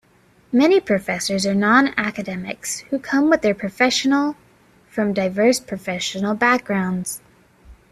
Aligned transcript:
Many 0.51 0.79
professors 0.79 1.45
are 1.45 1.53
non-academics 1.53 2.79
who 2.89 2.97
come 2.97 3.29
with 3.29 3.43
their 3.43 3.53
professional 3.53 4.35
from 4.89 5.13
diverse 5.13 5.59
professional 5.59 6.33
backgrounds. 6.33 7.21